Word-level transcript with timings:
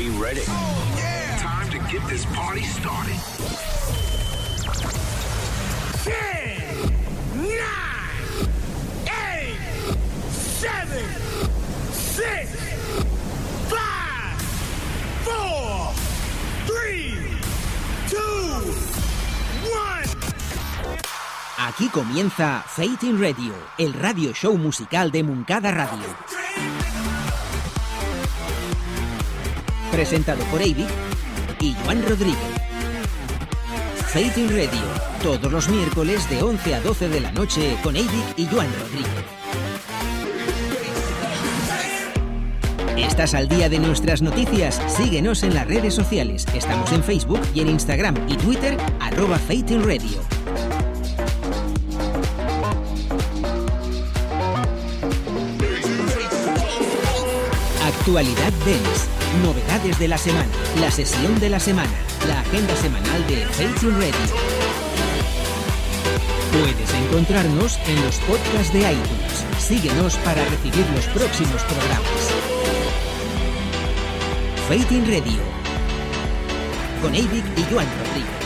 we 0.00 0.08
ready? 0.18 0.40
Time 1.38 1.68
to 1.70 1.78
get 1.92 2.00
this 2.08 2.24
party 2.26 2.62
started. 2.62 3.16
10, 6.04 6.14
9, 7.34 7.50
8, 9.04 9.58
7, 10.32 11.04
6, 11.92 12.50
5, 13.68 13.76
4, 15.24 15.92
3, 16.66 17.14
2, 18.08 18.16
1. 19.70 21.68
Aquí 21.68 21.88
comienza 21.88 22.64
Fate 22.66 23.06
in 23.06 23.20
Radio, 23.20 23.54
el 23.76 23.92
radio 23.92 24.32
show 24.32 24.56
musical 24.56 25.10
de 25.10 25.22
Muncada 25.22 25.70
Radio. 25.70 26.39
Presentado 29.90 30.42
por 30.44 30.60
Avi 30.60 30.86
y 31.60 31.74
Juan 31.84 32.02
Rodríguez. 32.08 32.38
Fate 34.08 34.40
in 34.40 34.48
Radio, 34.48 34.82
todos 35.22 35.52
los 35.52 35.68
miércoles 35.68 36.28
de 36.30 36.42
11 36.42 36.74
a 36.74 36.80
12 36.80 37.08
de 37.08 37.20
la 37.20 37.32
noche 37.32 37.76
con 37.82 37.96
Avi 37.96 38.24
y 38.36 38.46
Juan 38.46 38.68
Rodríguez. 38.80 39.40
¿Estás 42.96 43.34
al 43.34 43.48
día 43.48 43.68
de 43.68 43.78
nuestras 43.78 44.22
noticias? 44.22 44.80
Síguenos 44.88 45.42
en 45.42 45.54
las 45.54 45.66
redes 45.66 45.94
sociales. 45.94 46.46
Estamos 46.54 46.90
en 46.92 47.02
Facebook 47.02 47.40
y 47.54 47.60
en 47.60 47.68
Instagram 47.68 48.14
y 48.28 48.36
Twitter, 48.36 48.76
arroba 49.00 49.38
Radio. 49.48 50.20
Actualidad 58.00 58.52
Dance, 58.64 59.09
novedades 59.42 59.98
de 59.98 60.08
la 60.08 60.18
semana, 60.18 60.48
la 60.80 60.90
sesión 60.90 61.38
de 61.40 61.50
la 61.50 61.60
semana, 61.60 61.92
la 62.26 62.40
agenda 62.40 62.74
semanal 62.76 63.26
de 63.26 63.46
Facing 63.46 63.94
Radio. 63.94 64.60
Puedes 66.52 66.94
encontrarnos 66.94 67.78
en 67.86 68.04
los 68.04 68.16
podcasts 68.18 68.72
de 68.72 68.80
iTunes. 68.80 69.46
Síguenos 69.58 70.16
para 70.16 70.44
recibir 70.44 70.84
los 70.94 71.06
próximos 71.06 71.62
programas. 71.62 72.34
Facing 74.68 75.06
Radio. 75.06 75.40
Con 77.02 77.14
Avic 77.14 77.44
y 77.56 77.72
Joan 77.72 77.86
Rodríguez. 77.98 78.40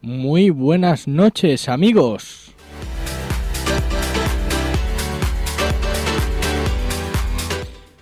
Muy 0.00 0.50
buenas 0.50 1.06
noches, 1.06 1.68
amigos. 1.68 2.37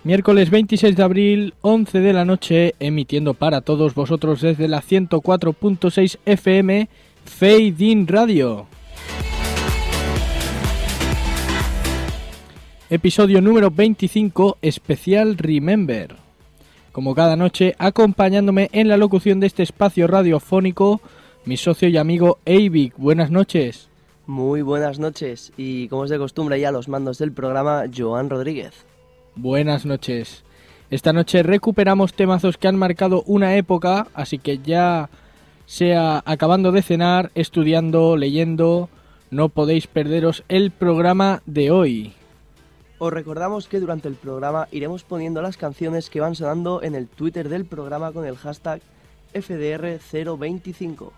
Miércoles 0.06 0.50
26 0.50 0.94
de 0.94 1.02
abril, 1.02 1.54
11 1.62 1.98
de 1.98 2.12
la 2.12 2.24
noche, 2.24 2.76
emitiendo 2.78 3.34
para 3.34 3.60
todos 3.60 3.92
vosotros 3.92 4.40
desde 4.40 4.68
la 4.68 4.80
104.6 4.80 6.18
FM 6.24 6.88
Fade 7.24 7.74
In 7.78 8.06
Radio. 8.06 8.68
Episodio 12.88 13.40
número 13.40 13.72
25, 13.72 14.58
especial 14.62 15.36
Remember. 15.38 16.14
Como 16.92 17.16
cada 17.16 17.34
noche, 17.34 17.74
acompañándome 17.76 18.70
en 18.70 18.86
la 18.86 18.98
locución 18.98 19.40
de 19.40 19.48
este 19.48 19.64
espacio 19.64 20.06
radiofónico, 20.06 21.00
mi 21.46 21.56
socio 21.56 21.88
y 21.88 21.96
amigo 21.96 22.38
Eivik. 22.44 22.96
Buenas 22.96 23.32
noches. 23.32 23.88
Muy 24.28 24.62
buenas 24.62 25.00
noches 25.00 25.52
y 25.56 25.88
como 25.88 26.04
es 26.04 26.10
de 26.10 26.18
costumbre 26.18 26.60
ya 26.60 26.70
los 26.70 26.88
mandos 26.88 27.18
del 27.18 27.32
programa 27.32 27.86
Joan 27.92 28.30
Rodríguez. 28.30 28.86
Buenas 29.36 29.84
noches. 29.84 30.44
Esta 30.90 31.12
noche 31.12 31.42
recuperamos 31.42 32.14
temazos 32.14 32.56
que 32.56 32.68
han 32.68 32.76
marcado 32.76 33.22
una 33.26 33.56
época, 33.56 34.06
así 34.14 34.38
que 34.38 34.58
ya 34.58 35.10
sea 35.66 36.22
acabando 36.24 36.72
de 36.72 36.80
cenar, 36.80 37.30
estudiando, 37.34 38.16
leyendo, 38.16 38.88
no 39.30 39.50
podéis 39.50 39.88
perderos 39.88 40.42
el 40.48 40.70
programa 40.70 41.42
de 41.44 41.70
hoy. 41.70 42.12
Os 42.98 43.12
recordamos 43.12 43.68
que 43.68 43.78
durante 43.78 44.08
el 44.08 44.14
programa 44.14 44.68
iremos 44.72 45.02
poniendo 45.02 45.42
las 45.42 45.58
canciones 45.58 46.08
que 46.08 46.20
van 46.20 46.34
sonando 46.34 46.82
en 46.82 46.94
el 46.94 47.06
Twitter 47.06 47.50
del 47.50 47.66
programa 47.66 48.12
con 48.12 48.24
el 48.24 48.36
hashtag 48.36 48.80
FDR025. 49.34 51.10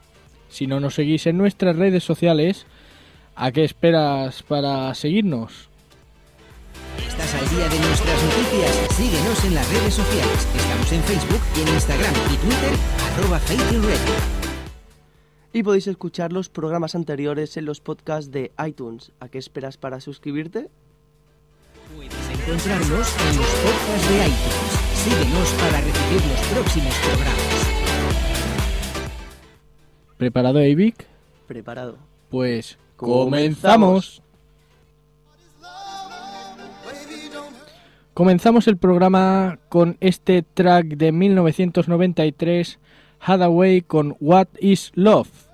Si 0.49 0.67
no 0.67 0.81
nos 0.81 0.95
seguís 0.95 1.28
en 1.28 1.39
nuestras 1.39 1.77
redes 1.77 2.03
sociales, 2.03 2.67
¿a 3.37 3.53
qué 3.53 3.62
esperas 3.62 4.43
para 4.43 4.93
seguirnos? 4.95 5.68
¿Estás 7.06 7.34
al 7.34 7.48
día 7.48 7.69
de 7.69 7.78
nuestras 7.78 8.22
noticias? 8.25 8.76
Síguenos 8.97 9.44
en 9.44 9.54
las 9.54 9.69
redes 9.70 9.94
sociales. 9.94 10.48
Estamos 10.56 10.92
en 10.92 11.03
Facebook 11.03 11.41
y 11.56 11.60
en 11.60 11.69
Instagram 11.69 12.14
y 12.32 12.36
Twitter, 12.36 12.75
arroba. 13.14 13.41
Y 15.53 15.62
podéis 15.62 15.86
escuchar 15.86 16.32
los 16.32 16.48
programas 16.48 16.94
anteriores 16.94 17.56
en 17.56 17.64
los 17.64 17.81
podcasts 17.81 18.31
de 18.31 18.53
iTunes. 18.66 19.12
¿A 19.20 19.28
qué 19.28 19.38
esperas 19.38 19.76
para 19.76 20.00
suscribirte? 20.00 20.69
Puedes 21.97 22.12
encontrarnos 22.31 23.15
en 23.28 23.36
los 23.36 23.47
podcasts 23.47 24.09
de 24.09 24.16
iTunes. 24.26 24.78
Síguenos 24.94 25.48
para 25.53 25.80
recibir 25.80 26.22
los 26.30 26.41
próximos 26.48 26.94
programas. 26.98 27.69
¿Preparado, 30.16 30.59
Eivik? 30.59 31.06
Preparado. 31.47 31.97
Pues 32.28 32.78
Comenzamos. 32.98 34.22
Comenzamos. 38.19 38.67
El 38.67 38.79
programa 38.79 39.61
con 39.69 39.97
este 40.01 40.43
track 40.43 40.97
de 40.97 41.12
1993, 41.12 42.81
Hathaway 43.21 43.81
con 43.83 44.17
What 44.19 44.49
is 44.59 44.91
Love. 44.97 45.47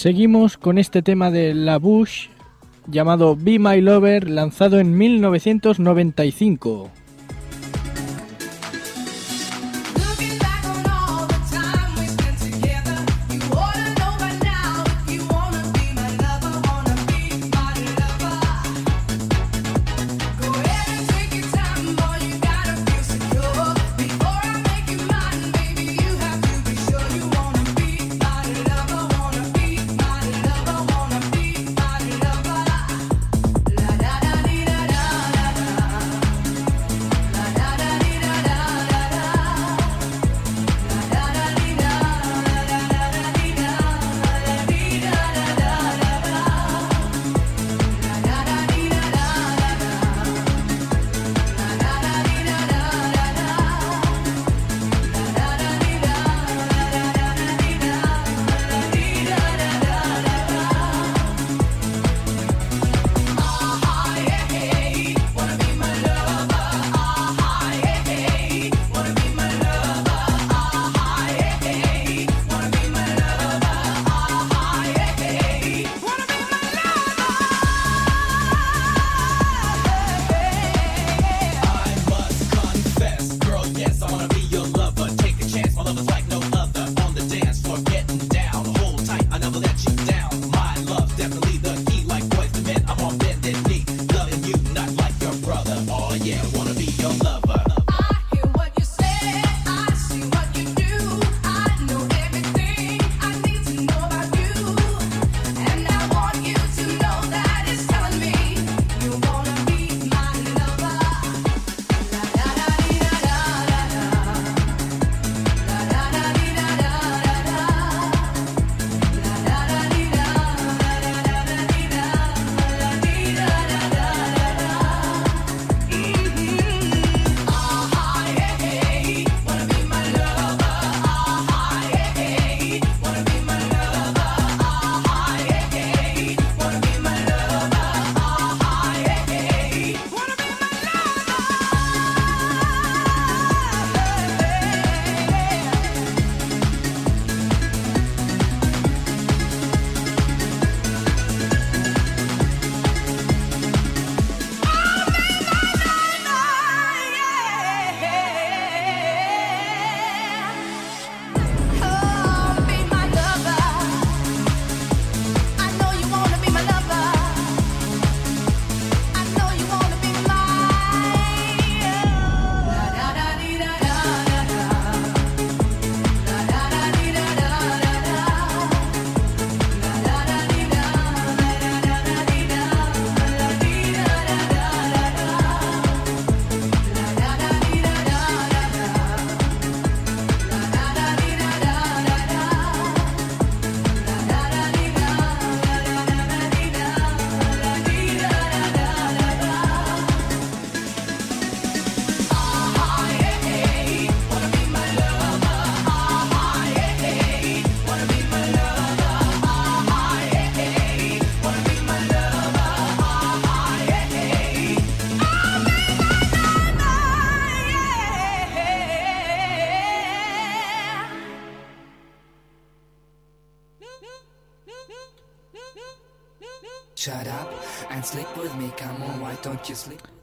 Seguimos 0.00 0.56
con 0.56 0.78
este 0.78 1.02
tema 1.02 1.30
de 1.30 1.52
La 1.52 1.76
Bush 1.78 2.28
llamado 2.86 3.36
Be 3.36 3.58
My 3.58 3.82
Lover, 3.82 4.30
lanzado 4.30 4.78
en 4.78 4.96
1995. 4.96 6.90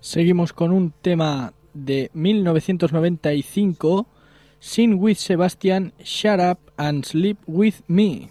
Seguimos 0.07 0.53
con 0.53 0.71
un 0.71 0.93
tema 1.01 1.51
de 1.73 2.09
1995, 2.13 4.07
Sin 4.57 4.93
with 4.93 5.17
Sebastian, 5.17 5.91
Shut 6.01 6.39
Up 6.39 6.59
and 6.77 7.03
Sleep 7.03 7.37
with 7.45 7.73
Me. 7.87 8.29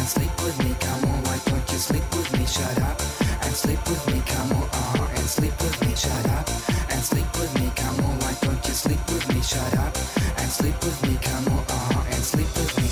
And 0.00 0.08
sleep 0.08 0.34
with 0.42 0.58
me, 0.64 0.74
come 0.80 1.04
on, 1.04 1.22
why 1.24 1.38
don't 1.44 1.66
you 1.72 1.78
sleep 1.78 2.06
with 2.16 2.32
me, 2.38 2.46
shut 2.46 2.78
up, 2.88 2.98
and 3.44 3.54
sleep 3.54 3.82
with 3.86 4.04
me, 4.08 4.22
come 4.24 4.52
on, 4.52 4.62
uh-huh, 4.62 5.18
and 5.18 5.28
sleep 5.28 5.52
with 5.60 5.76
me, 5.84 5.94
shut 5.94 6.26
up, 6.36 6.46
and 6.92 7.02
sleep 7.10 7.30
with 7.38 7.52
me, 7.60 7.70
come 7.76 7.98
on, 8.06 8.18
why 8.20 8.34
don't 8.40 8.62
you 8.66 8.72
sleep 8.72 9.02
with 9.12 9.28
me, 9.28 9.42
shut 9.42 9.74
up, 9.84 9.94
and 10.40 10.50
sleep 10.58 10.78
with 10.84 10.98
me, 11.06 11.14
come 11.20 11.46
on, 11.52 11.64
uh-huh, 11.68 12.14
and 12.14 12.22
sleep 12.32 12.50
with 12.56 12.72
me. 12.80 12.88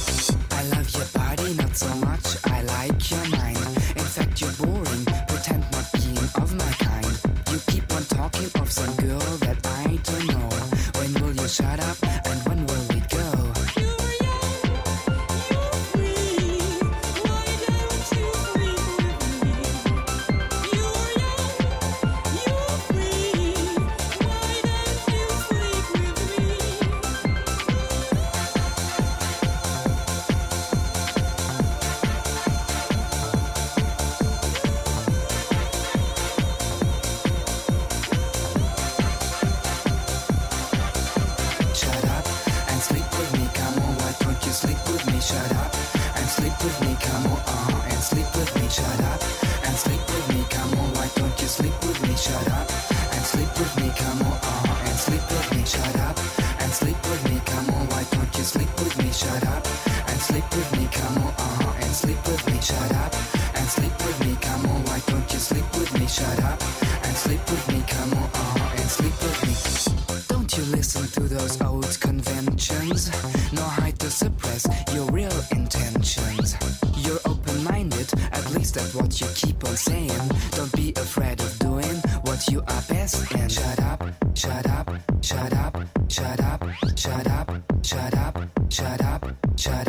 I 0.60 0.62
love 0.74 0.88
your 0.98 1.08
body, 1.20 1.54
not 1.54 1.74
so 1.76 1.94
much. 2.06 2.26
I 2.44 2.62
like 2.76 3.10
your 3.10 3.26
mind. 3.40 3.64
In 4.00 4.08
fact, 4.14 4.40
you're 4.42 4.56
boring. 4.60 5.04
Pretend 5.28 5.64
not 5.72 5.86
being 5.94 6.28
of 6.42 6.50
my 6.62 6.72
kind. 6.86 7.14
You 7.50 7.58
keep 7.68 7.86
on 7.96 8.04
talking 8.04 8.50
of 8.60 8.70
some 8.70 8.94
girl 8.96 9.28
that 9.46 9.58
I 9.64 9.98
don't 10.08 10.26
know. 10.34 10.48
When 10.98 11.10
will 11.22 11.34
you 11.40 11.48
shut 11.48 11.80
up? 11.80 12.27
At 78.38 78.50
least 78.52 78.74
that's 78.74 78.94
what 78.94 79.20
you 79.20 79.26
keep 79.34 79.64
on 79.64 79.76
saying. 79.76 80.22
Don't 80.52 80.72
be 80.72 80.92
afraid 80.96 81.40
of 81.40 81.58
doing 81.58 81.96
what 82.22 82.46
you 82.48 82.60
are 82.60 82.82
best 82.88 83.32
in. 83.34 83.48
Shut 83.48 83.80
up, 83.80 84.02
shut 84.34 84.66
up, 84.66 84.90
shut 85.20 85.52
up, 85.52 85.76
shut 86.08 86.40
up, 86.40 86.64
shut 86.96 87.26
up, 87.26 87.50
shut 87.82 88.14
up, 88.14 88.14
shut 88.14 88.14
up, 88.14 88.38
shut 88.70 89.02
up. 89.02 89.18
Shut 89.58 89.88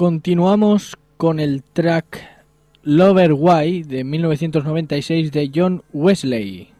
Continuamos 0.00 0.96
con 1.18 1.40
el 1.40 1.62
track 1.62 2.26
Lover 2.84 3.34
Why 3.34 3.82
de 3.82 4.02
1996 4.02 5.30
de 5.30 5.50
John 5.54 5.82
Wesley. 5.92 6.70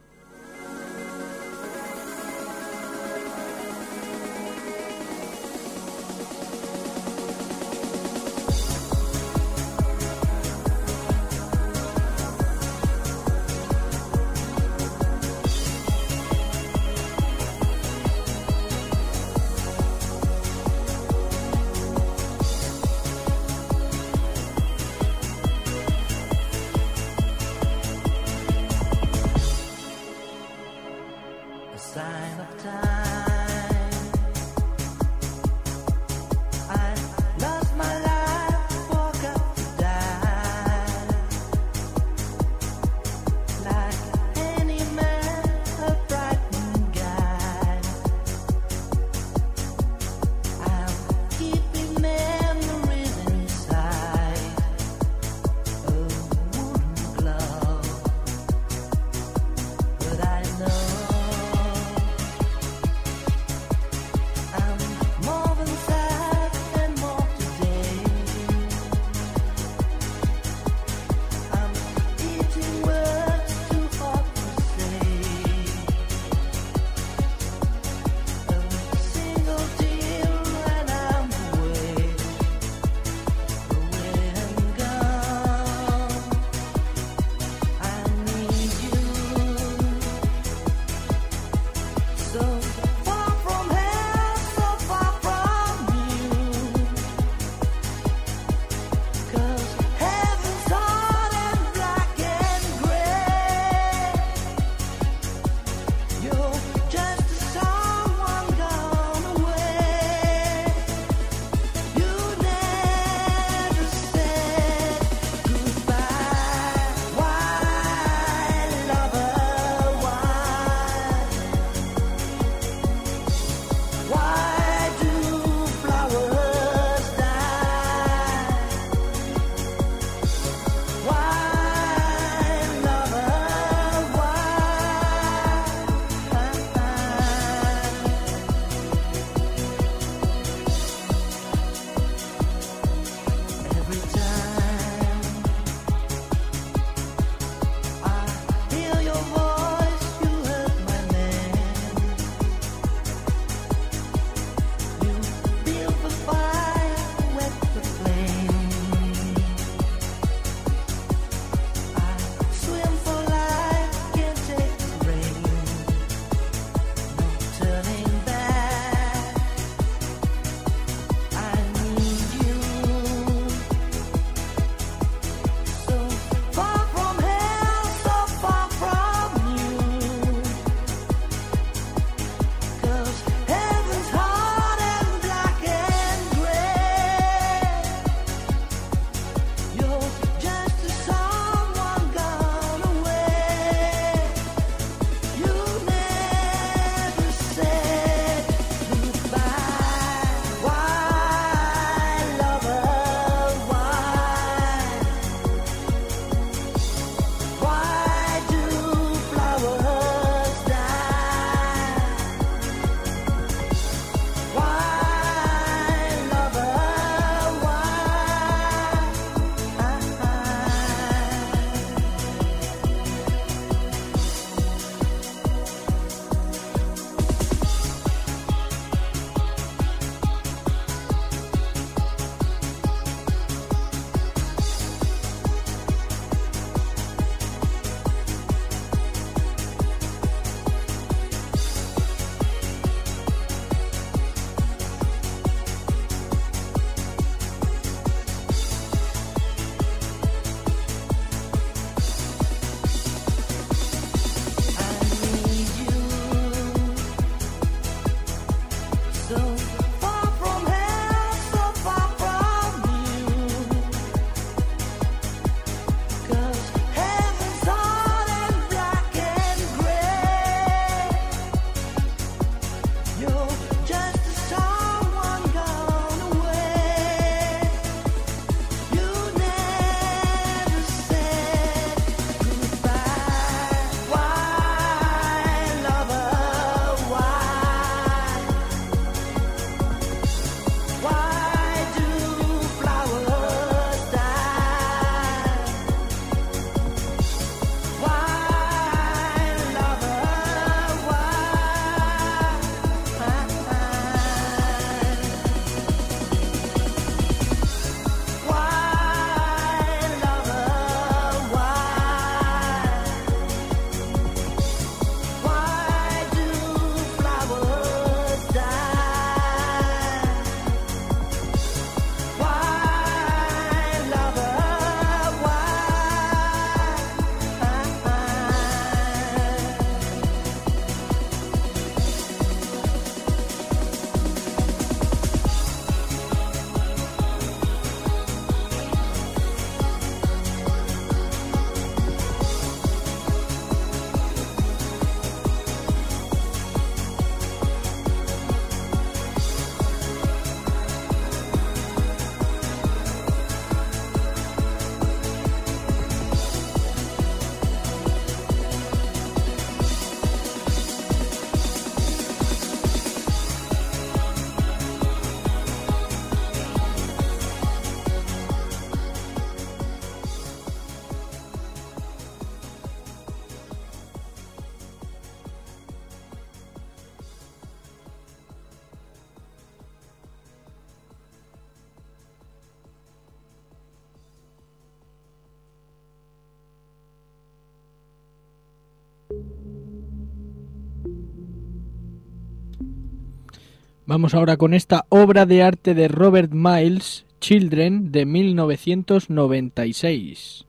Vamos 394.11 394.33
ahora 394.33 394.57
con 394.57 394.73
esta 394.73 395.05
obra 395.07 395.45
de 395.45 395.63
arte 395.63 395.93
de 395.93 396.09
Robert 396.09 396.51
Miles, 396.51 397.25
Children, 397.39 398.11
de 398.11 398.25
1996. 398.25 400.65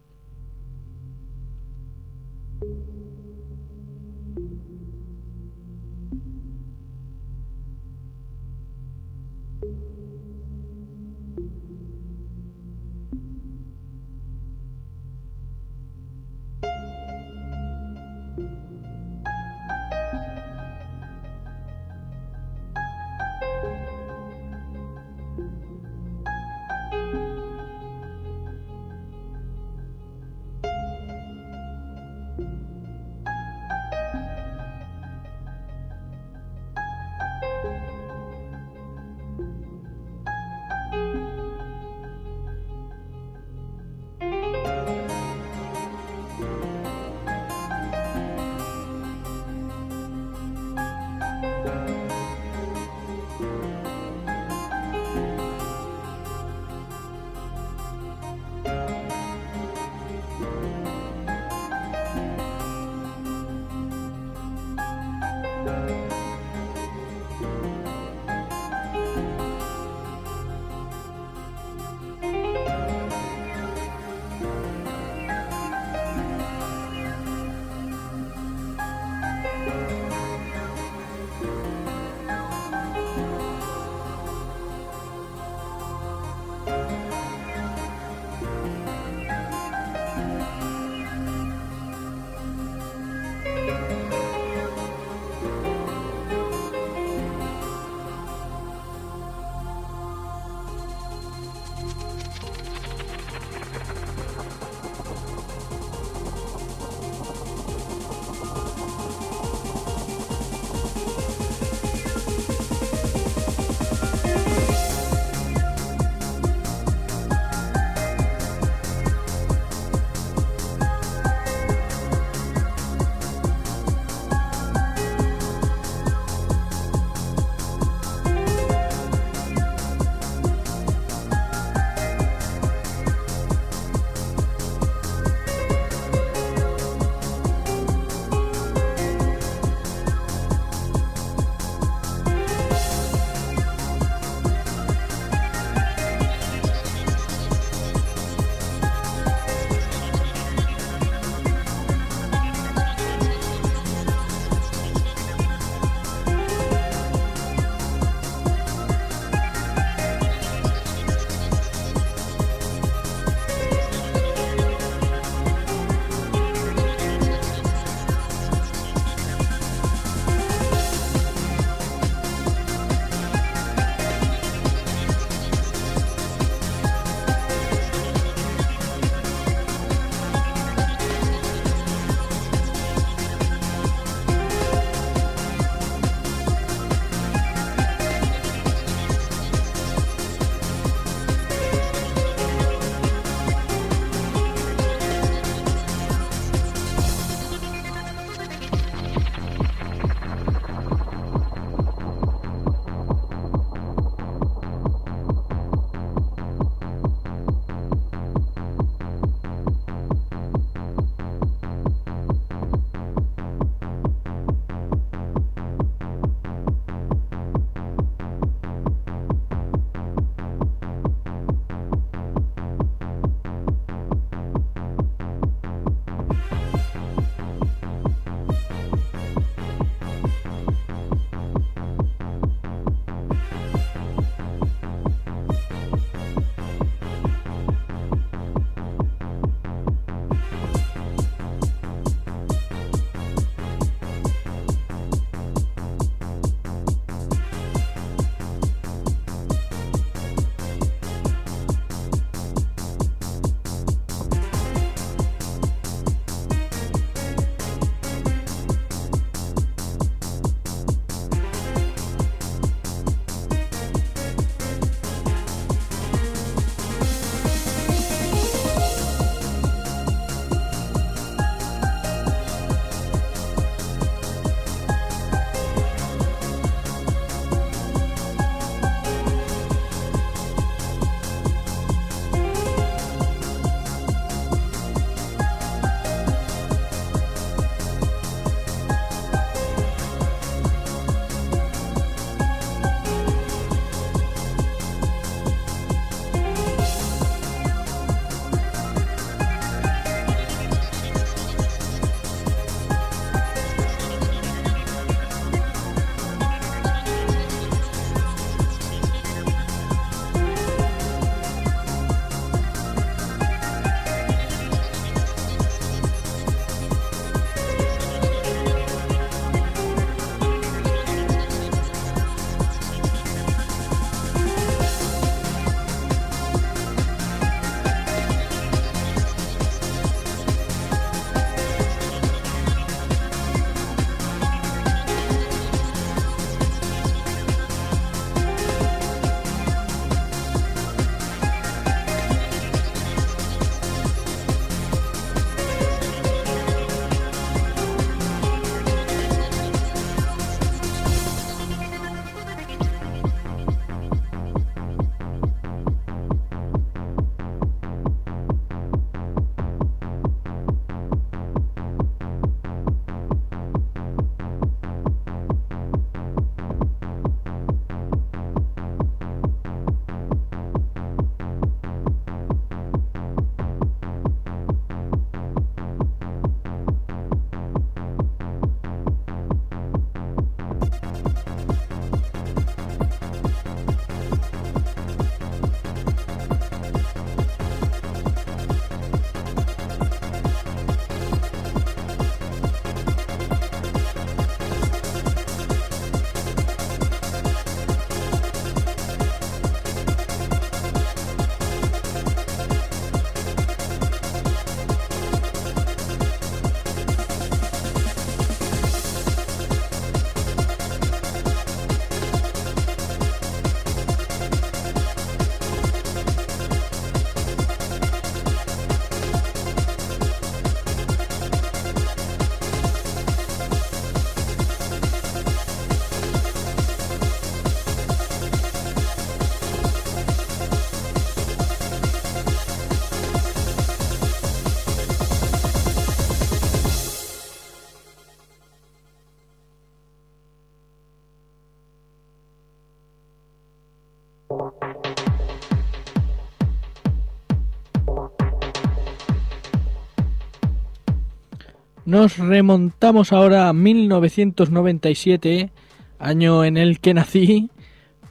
Nos 452.12 452.37
remontamos 452.37 453.33
ahora 453.33 453.70
a 453.70 453.72
1997, 453.72 455.72
año 456.18 456.62
en 456.62 456.77
el 456.77 457.01
que 457.01 457.14
nací, 457.14 457.70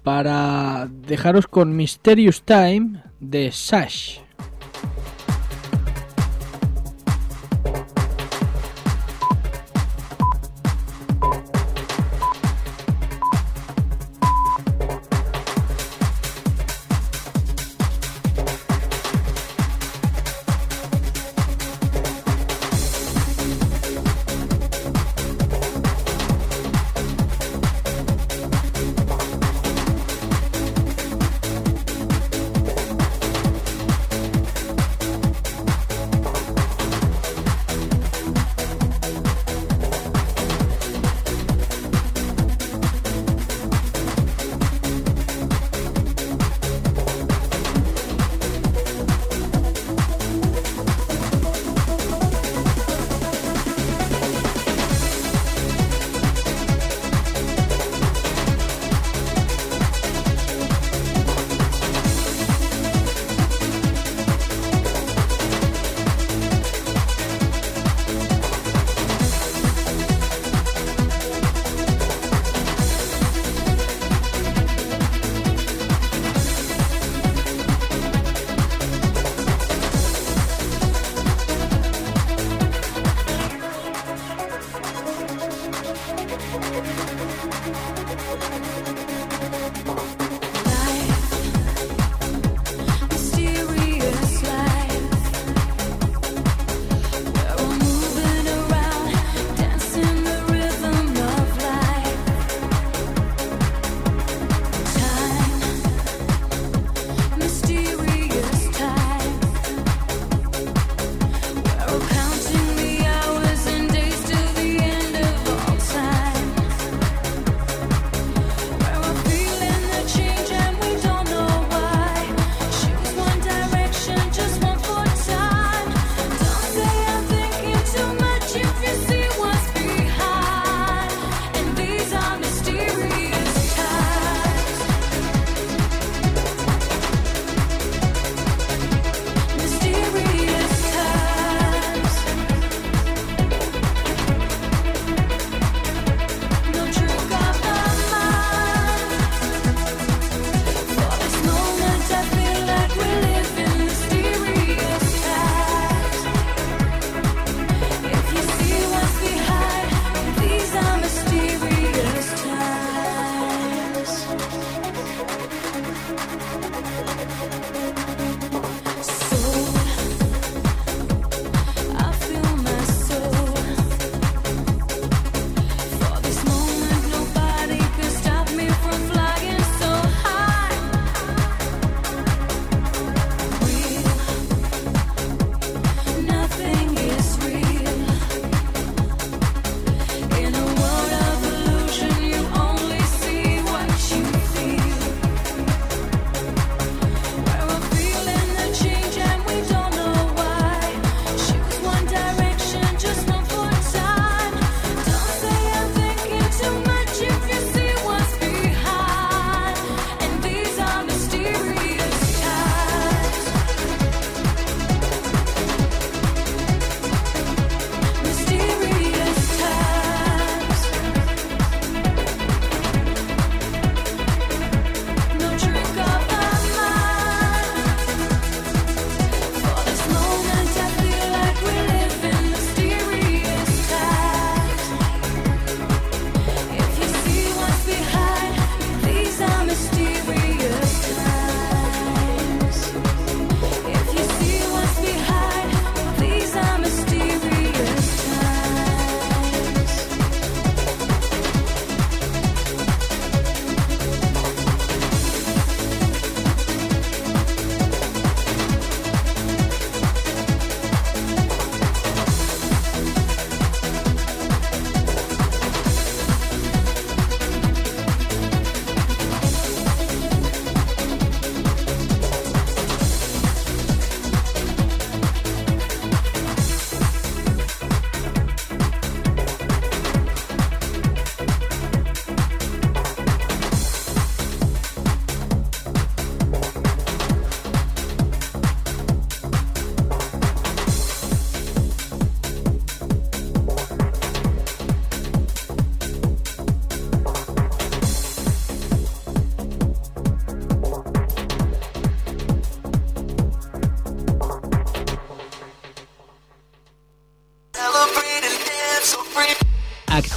para 0.04 0.88
dejaros 0.88 1.48
con 1.48 1.76
Mysterious 1.76 2.44
Time 2.44 3.02
de 3.20 3.52
Sash. 3.52 4.20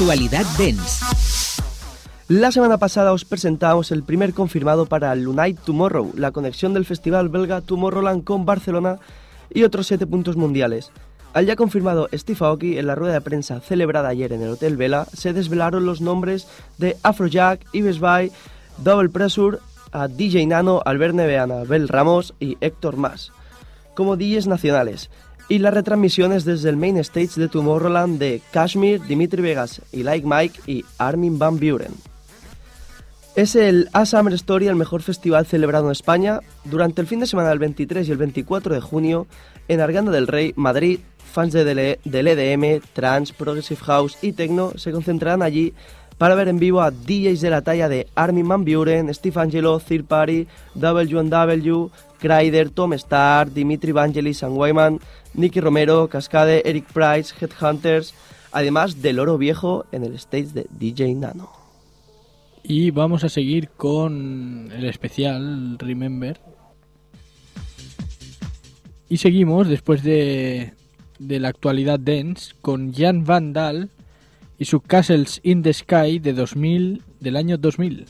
Actualidad 0.04 0.44
Dance. 0.58 1.02
La 2.28 2.52
semana 2.52 2.76
pasada 2.76 3.14
os 3.14 3.24
presentamos 3.24 3.90
el 3.90 4.02
primer 4.02 4.34
confirmado 4.34 4.84
para 4.84 5.14
Lunite 5.14 5.58
Tomorrow, 5.64 6.12
la 6.14 6.30
conexión 6.30 6.74
del 6.74 6.84
festival 6.84 7.30
belga 7.30 7.62
Tomorrowland 7.62 8.22
con 8.22 8.44
Barcelona 8.44 8.98
y 9.48 9.62
otros 9.62 9.86
siete 9.86 10.06
puntos 10.06 10.36
mundiales. 10.36 10.90
Al 11.32 11.46
ya 11.46 11.56
confirmado 11.56 12.10
Steve 12.12 12.38
Aoki 12.42 12.76
en 12.76 12.86
la 12.86 12.94
rueda 12.94 13.14
de 13.14 13.22
prensa 13.22 13.60
celebrada 13.60 14.10
ayer 14.10 14.34
en 14.34 14.42
el 14.42 14.50
Hotel 14.50 14.76
Vela, 14.76 15.06
se 15.14 15.32
desvelaron 15.32 15.86
los 15.86 16.02
nombres 16.02 16.48
de 16.76 16.98
Afrojack, 17.02 17.64
Ives 17.72 17.98
Bay, 17.98 18.30
Double 18.76 19.08
Pressure, 19.08 19.56
a 19.90 20.06
DJ 20.06 20.46
Nano, 20.46 20.82
Albert 20.84 21.14
Neveana, 21.14 21.64
Bel 21.64 21.88
Ramos 21.88 22.34
y 22.38 22.58
Héctor 22.60 22.98
Mas, 22.98 23.32
como 23.94 24.18
DJs 24.18 24.48
nacionales, 24.48 25.08
y 25.48 25.58
las 25.58 25.74
retransmisiones 25.74 26.44
desde 26.44 26.70
el 26.70 26.76
main 26.76 26.96
stage 26.98 27.40
de 27.40 27.48
Tomorrowland 27.48 28.18
de 28.18 28.40
Kashmir, 28.50 29.02
Dimitri 29.02 29.42
Vegas 29.42 29.82
y 29.92 30.02
Like 30.02 30.26
Mike 30.26 30.60
y 30.66 30.84
Armin 30.98 31.38
Van 31.38 31.58
Buren. 31.58 31.92
Es 33.36 33.56
el 33.56 33.88
A 33.92 34.02
Story 34.02 34.68
el 34.68 34.76
mejor 34.76 35.02
festival 35.02 35.44
celebrado 35.44 35.86
en 35.86 35.92
España. 35.92 36.40
Durante 36.64 37.00
el 37.00 37.08
fin 37.08 37.18
de 37.18 37.26
semana 37.26 37.48
del 37.48 37.58
23 37.58 38.08
y 38.08 38.12
el 38.12 38.16
24 38.16 38.74
de 38.74 38.80
junio, 38.80 39.26
en 39.66 39.80
Arganda 39.80 40.12
del 40.12 40.28
Rey, 40.28 40.52
Madrid, 40.56 41.00
fans 41.32 41.52
de 41.52 41.64
del 41.64 42.28
EDM, 42.28 42.80
Trance, 42.92 43.34
Progressive 43.34 43.80
House 43.82 44.16
y 44.22 44.32
Techno 44.32 44.72
se 44.76 44.92
concentrarán 44.92 45.42
allí 45.42 45.74
para 46.18 46.34
ver 46.34 46.48
en 46.48 46.58
vivo 46.58 46.80
a 46.80 46.90
DJs 46.90 47.40
de 47.40 47.50
la 47.50 47.62
talla 47.62 47.88
de 47.88 48.06
Armin 48.14 48.46
Van 48.46 48.64
Buren, 48.64 49.12
Steve 49.12 49.40
Angelo, 49.40 49.80
Third 49.80 50.04
Party, 50.04 50.46
W&W, 50.74 51.90
Kryder, 52.18 52.70
Tom 52.70 52.92
Starr, 52.94 53.52
Dimitri 53.52 53.92
Vangelis, 53.92 54.38
Sam 54.38 54.56
Wyman, 54.56 55.00
Nicky 55.34 55.60
Romero, 55.60 56.08
Cascade, 56.08 56.62
Eric 56.64 56.86
Price, 56.92 57.34
Headhunters, 57.38 58.14
además 58.52 59.02
del 59.02 59.18
Oro 59.18 59.36
Viejo 59.36 59.86
en 59.92 60.04
el 60.04 60.14
stage 60.14 60.52
de 60.52 60.66
DJ 60.70 61.14
Nano. 61.14 61.50
Y 62.62 62.92
vamos 62.92 63.24
a 63.24 63.28
seguir 63.28 63.68
con 63.70 64.70
el 64.74 64.86
especial 64.86 65.78
Remember. 65.78 66.40
Y 69.08 69.18
seguimos 69.18 69.68
después 69.68 70.02
de, 70.02 70.72
de 71.18 71.40
la 71.40 71.48
actualidad 71.48 72.00
dance 72.00 72.54
con 72.62 72.94
Jan 72.94 73.24
Van 73.24 73.52
Dahl 73.52 73.90
y 74.58 74.64
su 74.64 74.80
Castles 74.80 75.40
in 75.42 75.62
the 75.62 75.72
Sky 75.72 76.18
de 76.18 76.32
2000 76.32 77.02
del 77.20 77.36
año 77.36 77.56
2000. 77.56 78.06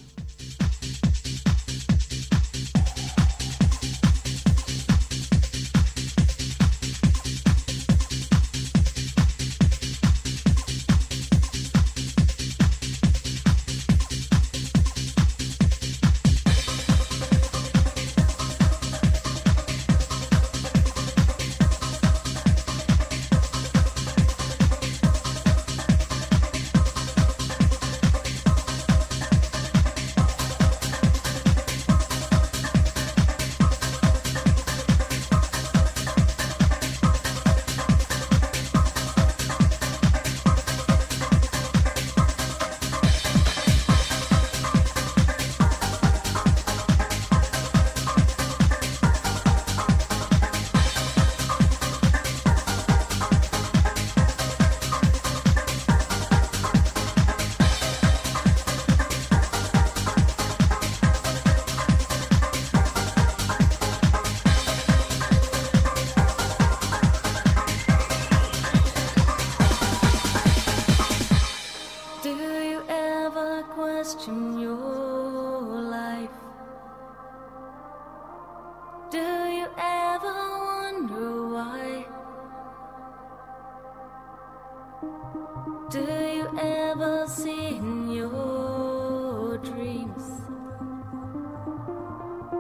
Ever 86.59 87.27
seen 87.27 88.11
your 88.11 89.59
dreams 89.59 90.43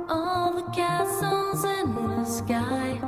all 0.08 0.52
the 0.54 0.70
castles 0.72 1.64
in 1.64 1.94
the 1.94 2.24
sky? 2.24 3.03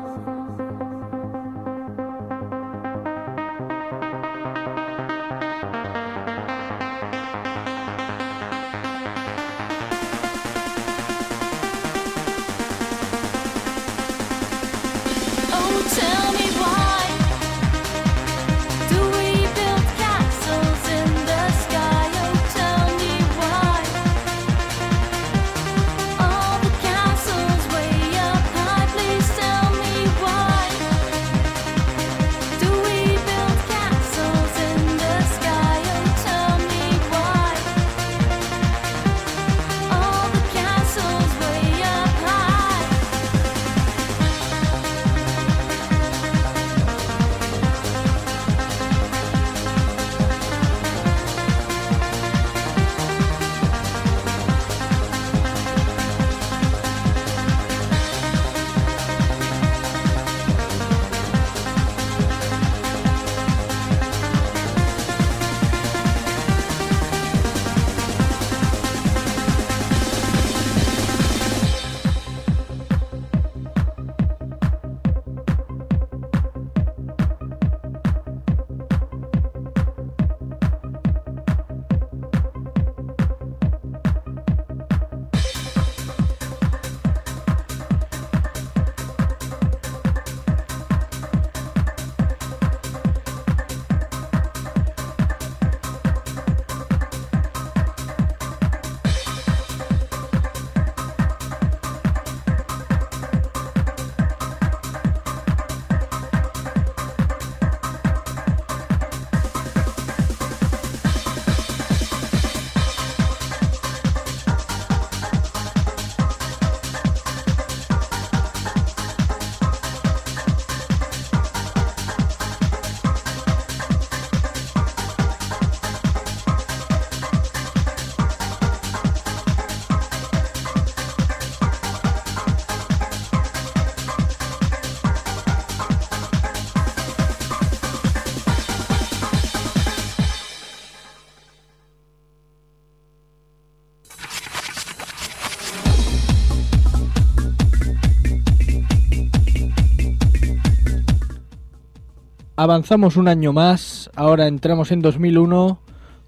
Avanzamos 152.66 153.16
un 153.16 153.28
año 153.28 153.52
más, 153.52 154.10
ahora 154.16 154.48
entramos 154.48 154.90
en 154.90 155.00
2001 155.00 155.78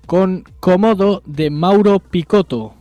con 0.06 0.44
Comodo 0.60 1.20
de 1.26 1.50
Mauro 1.50 1.98
Picotto. 1.98 2.74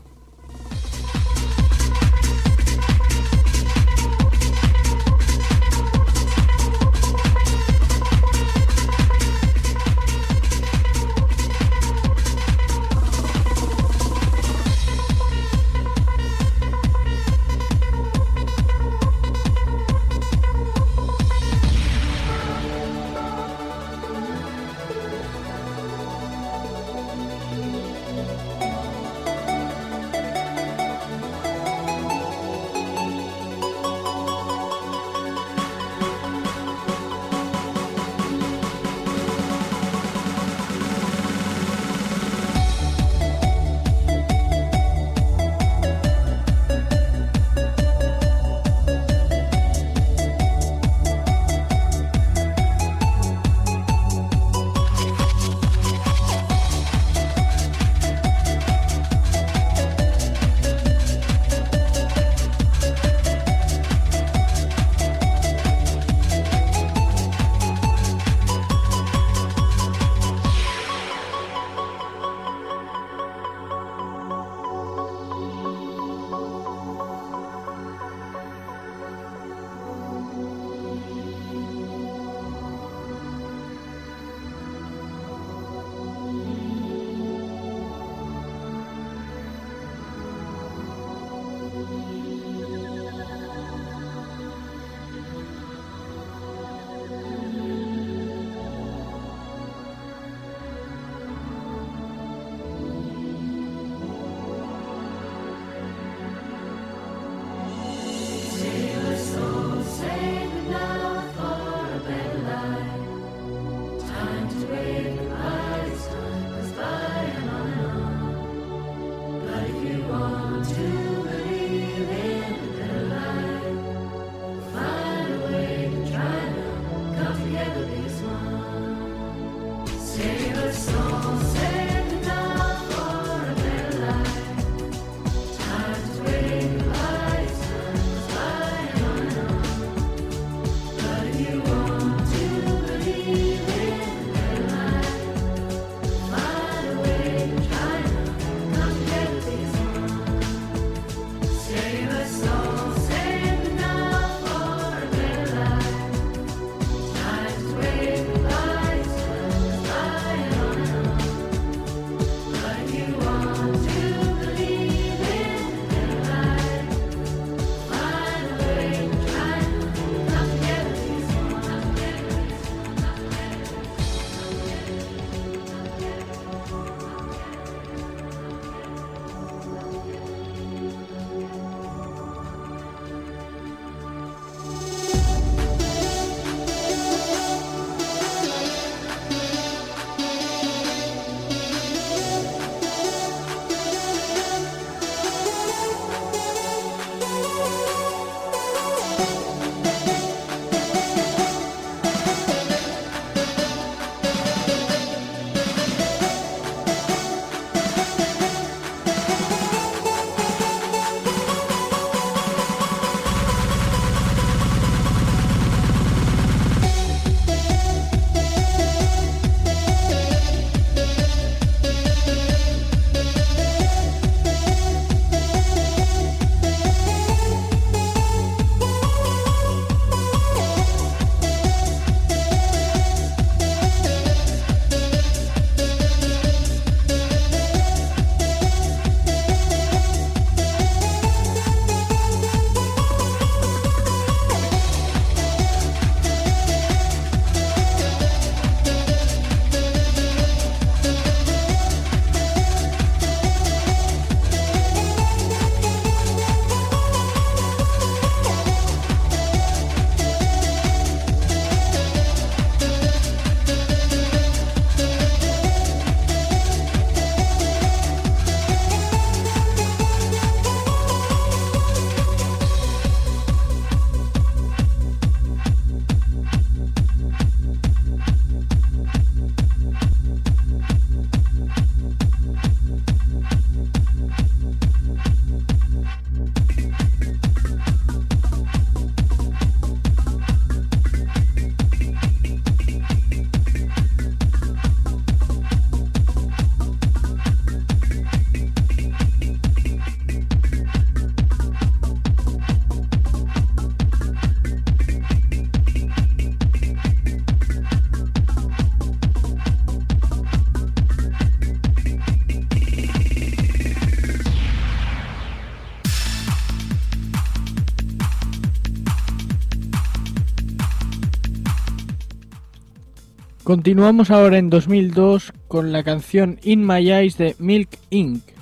Continuamos 323.67 324.31
ahora 324.31 324.59
en 324.59 324.69
2002 324.69 325.51
con 325.67 325.91
la 325.91 326.01
canción 326.01 326.57
In 326.63 326.87
My 326.87 327.11
Eyes 327.11 327.37
de 327.37 327.53
Milk 327.59 327.99
Inc. 328.11 328.56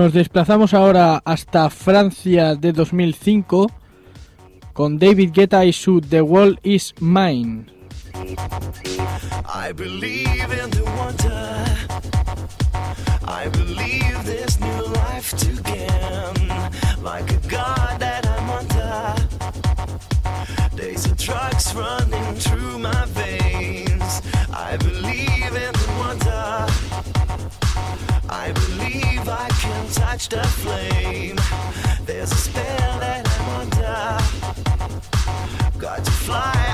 Nos 0.00 0.14
desplazamos 0.14 0.72
ahora 0.72 1.20
hasta 1.26 1.68
Francia 1.68 2.54
de 2.54 2.72
2005 2.72 3.70
con 4.72 4.98
David 4.98 5.32
Guetta 5.34 5.62
y 5.66 5.74
su 5.74 6.00
The 6.00 6.22
World 6.22 6.58
Is 6.62 6.94
Mine. 7.00 7.66
I 8.14 9.74
believe 9.74 10.48
in 10.54 10.70
the 10.70 10.84
wonder. 10.96 11.66
I 13.28 13.50
believe 13.50 14.24
this 14.24 14.58
new 14.58 14.86
life 14.86 15.34
again. 15.34 16.48
Like 17.02 17.30
a 17.30 17.38
god 17.46 17.98
that 17.98 18.26
I'm 18.26 18.48
under. 18.48 19.14
There's 20.76 21.04
a 21.04 21.14
drugs 21.14 21.74
running 21.74 22.36
through 22.36 22.78
my 22.78 23.04
veins. 23.08 23.39
a 30.28 30.46
flame. 30.46 31.38
There's 32.04 32.30
a 32.30 32.36
spell 32.36 32.98
that 33.00 33.26
I'm 33.26 33.48
under. 33.60 34.18
Got 35.78 36.04
to 36.04 36.10
fly. 36.10 36.69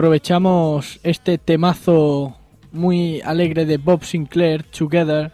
Aprovechamos 0.00 0.98
este 1.02 1.36
temazo 1.36 2.34
muy 2.72 3.20
alegre 3.20 3.66
de 3.66 3.76
Bob 3.76 4.02
Sinclair, 4.02 4.62
Together, 4.62 5.30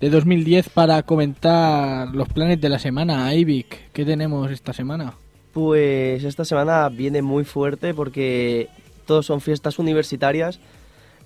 de 0.00 0.08
2010 0.08 0.70
para 0.70 1.02
comentar 1.02 2.08
los 2.14 2.26
planes 2.30 2.58
de 2.58 2.70
la 2.70 2.78
semana. 2.78 3.26
Aivik, 3.26 3.92
¿qué 3.92 4.06
tenemos 4.06 4.50
esta 4.50 4.72
semana? 4.72 5.12
Pues 5.52 6.24
esta 6.24 6.46
semana 6.46 6.88
viene 6.88 7.20
muy 7.20 7.44
fuerte 7.44 7.92
porque 7.92 8.70
todos 9.04 9.26
son 9.26 9.42
fiestas 9.42 9.78
universitarias. 9.78 10.58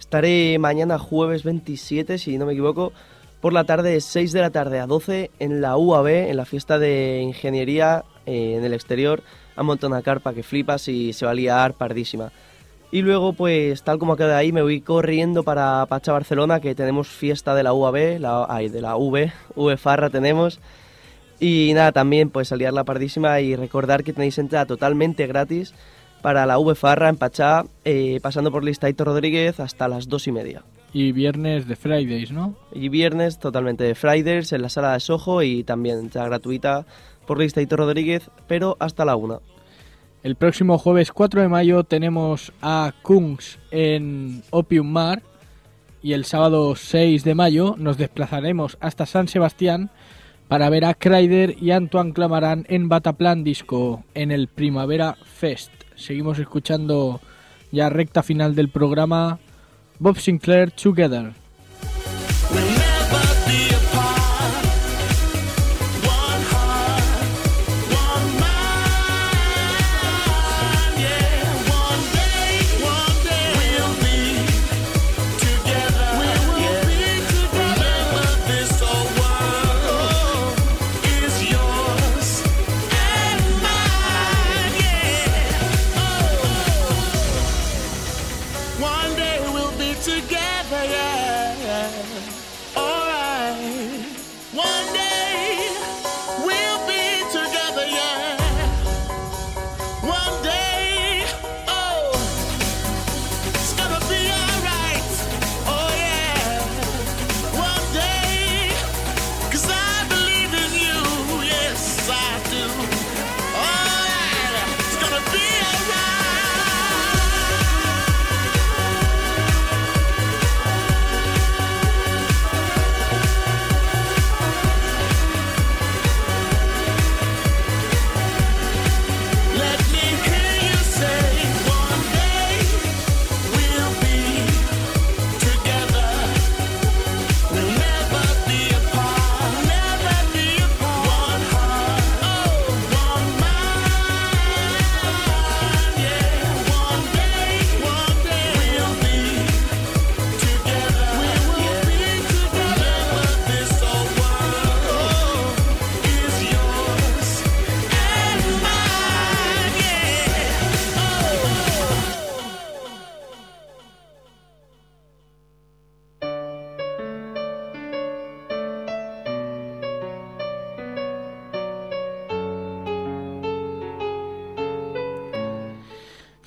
Estaré 0.01 0.59
mañana 0.59 0.99
jueves 0.99 1.45
27, 1.45 2.19
si 2.19 2.37
no 2.37 2.47
me 2.47 2.55
equivoco, 2.55 2.93
por 3.41 3.53
la 3.53 3.63
tarde 3.63 3.91
de 3.91 4.01
6 4.01 4.33
de 4.33 4.41
la 4.41 4.51
tarde 4.51 4.81
a 4.81 4.89
12 4.89 5.31
en 5.39 5.61
la 5.61 5.77
UAB, 5.77 6.09
en 6.09 6.37
la 6.37 6.45
fiesta 6.45 6.81
de 6.81 7.21
ingeniería 7.23 8.03
eh, 8.27 8.57
en 8.57 8.65
el 8.65 8.75
exterior. 8.75 9.23
A 9.55 9.63
montón 9.63 9.93
una 9.93 10.03
carpa 10.03 10.35
que 10.35 10.43
flipas 10.43 10.89
y 10.89 11.13
se 11.13 11.27
va 11.27 11.31
a 11.31 11.35
liar 11.35 11.75
pardísima. 11.75 12.33
Y 12.93 13.03
luego, 13.03 13.33
pues 13.33 13.83
tal 13.83 13.99
como 13.99 14.17
queda 14.17 14.39
ahí, 14.39 14.53
me 14.53 14.63
voy 14.63 14.81
corriendo 14.81 15.43
para 15.43 15.85
Pacha 15.87 16.13
Barcelona, 16.13 16.61
que 16.61 16.75
tenemos 16.75 17.09
fiesta 17.09 17.55
de 17.55 17.65
la 17.65 17.73
UAB, 17.73 18.21
la, 18.21 18.47
ay, 18.49 18.69
de 18.69 18.81
la 18.81 18.97
V, 18.97 19.33
Farra 19.77 20.11
tenemos. 20.11 20.61
Y 21.39 21.73
nada, 21.75 21.93
también 21.93 22.31
pues 22.31 22.53
aliar 22.53 22.73
la 22.73 22.85
pardísima 22.85 23.41
y 23.41 23.57
recordar 23.57 24.05
que 24.05 24.13
tenéis 24.13 24.39
entrada 24.39 24.67
totalmente 24.67 25.27
gratis 25.27 25.75
para 26.23 26.47
la 26.47 26.59
V 26.59 26.75
Farra 26.75 27.09
en 27.09 27.17
Pachá, 27.17 27.65
eh, 27.85 28.21
pasando 28.23 28.51
por 28.51 28.65
Listaito 28.65 29.05
Rodríguez 29.05 29.61
hasta 29.61 29.89
las 29.89 30.09
dos 30.09 30.27
y 30.27 30.33
media. 30.33 30.65
Y 30.93 31.13
viernes 31.13 31.69
de 31.69 31.77
Fridays, 31.77 32.33
¿no? 32.33 32.57
Y 32.73 32.89
viernes 32.89 33.39
totalmente 33.39 33.85
de 33.85 33.95
Fridays 33.95 34.53
en 34.53 34.63
la 34.63 34.71
sala 34.71 34.95
de 34.95 35.01
Soho 35.01 35.43
y 35.43 35.63
también 35.63 35.99
entrada 35.99 36.29
gratuita 36.29 36.87
por 37.27 37.39
Listaito 37.39 37.77
Rodríguez, 37.77 38.31
pero 38.47 38.77
hasta 38.81 39.05
la 39.05 39.17
una. 39.17 39.41
El 40.27 40.35
próximo 40.35 40.77
jueves 40.77 41.13
4 41.13 41.43
de 41.43 41.47
mayo 41.47 41.85
tenemos 41.85 42.53
a 42.61 42.93
Kungs 43.03 43.61
en 43.71 44.43
Opium 44.51 44.89
Mar 44.89 45.23
y 46.03 46.15
el 46.15 46.25
sábado 46.25 46.75
6 46.75 47.23
de 47.23 47.37
mayo 47.37 47.77
nos 47.79 47.97
desplazaremos 47.97 48.77
hasta 48.81 49.07
San 49.07 49.29
Sebastián 49.29 49.89
para 50.49 50.69
ver 50.69 50.85
a 50.85 50.95
Kryder 50.95 51.55
y 51.63 51.71
Antoine 51.71 52.13
Clamaran 52.13 52.67
en 52.69 52.89
Bataplan 52.89 53.45
Disco 53.45 54.03
en 54.15 54.33
el 54.33 54.49
Primavera 54.49 55.17
Fest. 55.25 55.71
Seguimos 55.95 56.41
escuchando 56.41 57.21
ya 57.71 57.89
recta 57.89 58.25
final 58.25 58.57
del 58.57 58.69
programa 58.69 59.39
Bob 60.01 60.19
Sinclair 60.19 60.73
Together. 60.73 61.35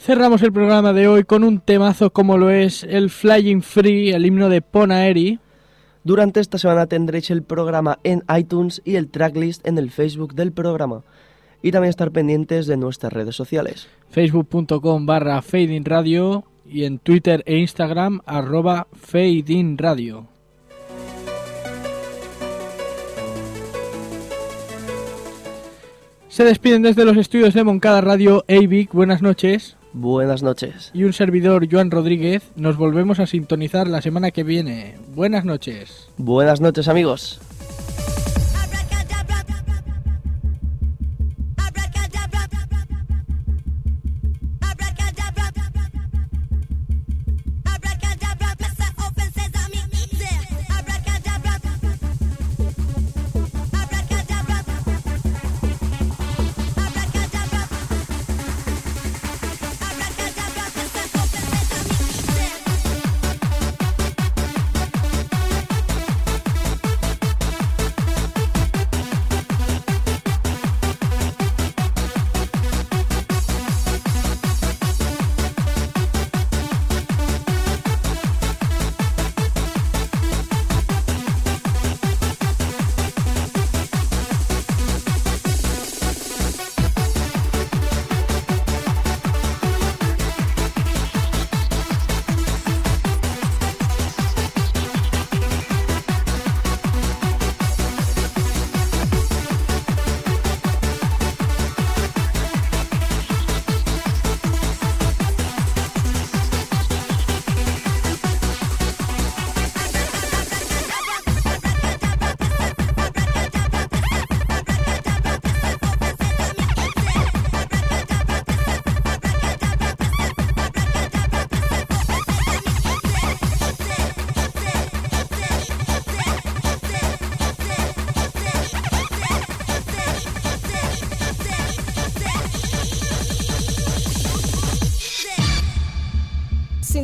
Cerramos 0.10 0.42
el 0.42 0.52
programa 0.52 0.92
de 0.92 1.08
hoy 1.08 1.24
con 1.24 1.44
un 1.44 1.60
temazo 1.60 2.12
como 2.12 2.36
lo 2.40 2.50
es 2.50 2.84
el 2.84 3.12
Flying 3.12 3.62
Free, 3.62 4.10
el 4.10 4.26
himno 4.26 4.50
de 4.50 4.64
Ponaeri. 4.64 5.38
Durante 6.04 6.40
esta 6.40 6.58
semana 6.58 6.88
tendréis 6.88 7.30
el 7.30 7.44
programa 7.44 8.00
en 8.04 8.24
iTunes 8.36 8.82
y 8.84 8.96
el 8.96 9.10
tracklist 9.10 9.68
en 9.68 9.78
el 9.78 9.92
Facebook 9.92 10.34
del 10.34 10.52
programa. 10.52 11.04
Y 11.62 11.70
también 11.72 11.92
estar 11.92 12.10
pendientes 12.10 12.66
de 12.66 12.76
nuestras 12.76 13.14
redes 13.14 13.36
sociales. 13.36 13.88
facebook.com 14.10 15.06
barra 15.06 15.44
Fading 15.44 15.86
Radio 15.86 16.44
y 16.68 16.86
en 16.86 16.98
Twitter 16.98 17.44
e 17.46 17.58
Instagram 17.58 18.22
arroba 18.26 18.88
Fading 18.92 19.78
Radio. 19.78 20.26
Se 26.30 26.44
despiden 26.44 26.82
desde 26.82 27.06
los 27.06 27.16
estudios 27.16 27.54
de 27.54 27.64
Moncada 27.64 28.02
Radio 28.02 28.44
AVIC, 28.48 28.92
buenas 28.92 29.22
noches. 29.22 29.78
Buenas 29.94 30.44
noches. 30.44 30.92
Y 30.94 31.04
un 31.04 31.14
servidor, 31.14 31.68
Joan 31.70 31.92
Rodríguez, 31.92 32.44
nos 32.56 32.78
volvemos 32.78 33.20
a 33.20 33.26
sintonizar 33.26 33.88
la 33.88 34.02
semana 34.02 34.32
que 34.32 34.44
viene. 34.44 34.98
Buenas 35.16 35.46
noches. 35.46 36.10
Buenas 36.18 36.62
noches 36.62 36.88
amigos. 36.88 37.40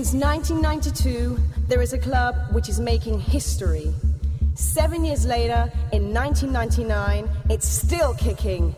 Since 0.06 0.24
1992, 0.24 1.40
there 1.68 1.82
is 1.82 1.94
a 1.94 1.98
club 1.98 2.36
which 2.52 2.70
is 2.70 2.80
making 2.80 3.20
history. 3.20 3.92
Seven 4.54 5.04
years 5.04 5.26
later, 5.26 5.72
in 5.94 6.14
1999, 6.14 7.28
it's 7.50 7.68
still 7.68 8.14
kicking. 8.14 8.76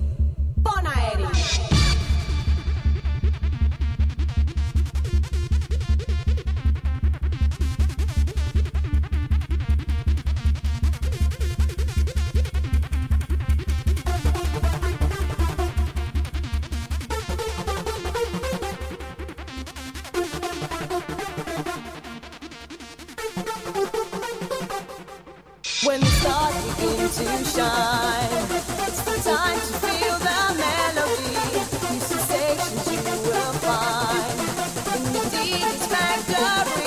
When 25.86 26.00
the 26.00 26.06
stars 26.08 26.56
begin 26.64 27.10
to 27.10 27.46
shine, 27.46 28.48
it's 28.88 29.02
the 29.02 29.18
time 29.30 29.60
to 29.60 29.74
feel 29.84 30.18
the 30.18 30.42
melody. 30.58 31.34
New 31.92 32.00
sensations 32.00 32.92
you 32.92 33.02
will 33.30 33.54
find 33.62 34.40
in 34.96 35.04
the 35.14 35.24
D's 35.30 35.86
factory. 35.88 36.87